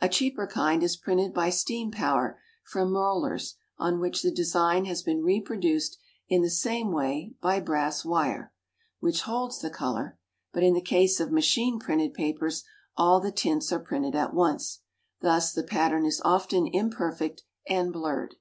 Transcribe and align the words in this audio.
A 0.00 0.08
cheaper 0.08 0.46
kind 0.46 0.82
is 0.82 0.96
printed 0.96 1.34
by 1.34 1.50
steam 1.50 1.90
power 1.90 2.40
from 2.64 2.94
rollers 2.94 3.56
on 3.76 4.00
which 4.00 4.22
the 4.22 4.30
design 4.30 4.86
has 4.86 5.02
been 5.02 5.22
reproduced 5.22 5.98
in 6.26 6.40
the 6.40 6.48
same 6.48 6.90
way 6.90 7.34
by 7.42 7.60
brass 7.60 8.02
wire, 8.02 8.50
which 9.00 9.20
holds 9.24 9.58
the 9.60 9.68
colour; 9.68 10.18
but 10.54 10.62
in 10.62 10.72
the 10.72 10.80
case 10.80 11.20
of 11.20 11.30
machine 11.30 11.78
printed 11.78 12.14
papers 12.14 12.64
all 12.96 13.20
the 13.20 13.30
tints 13.30 13.70
are 13.70 13.78
printed 13.78 14.14
at 14.14 14.32
once. 14.32 14.80
Thus 15.20 15.52
the 15.52 15.64
pattern 15.64 16.06
is 16.06 16.22
often 16.24 16.66
imperfect 16.66 17.42
and 17.68 17.92
blurred. 17.92 18.36